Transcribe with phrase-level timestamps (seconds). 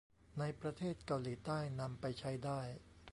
[0.39, 2.59] ในประเทศเกาหลีใต้นำไปใช้ได้